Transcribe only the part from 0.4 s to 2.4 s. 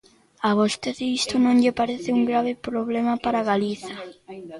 ¿A vostede isto non lle parece un